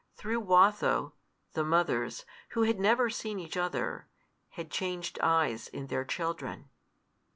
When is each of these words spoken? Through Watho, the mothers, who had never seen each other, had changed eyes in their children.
Through 0.15 0.39
Watho, 0.41 1.13
the 1.53 1.63
mothers, 1.63 2.25
who 2.57 2.63
had 2.63 2.79
never 2.79 3.07
seen 3.11 3.37
each 3.37 3.55
other, 3.55 4.07
had 4.49 4.71
changed 4.71 5.19
eyes 5.21 5.67
in 5.67 5.85
their 5.85 6.05
children. 6.05 6.71